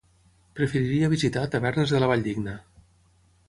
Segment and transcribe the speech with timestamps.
[0.59, 2.59] Preferiria visitar Tavernes de la Valldigna.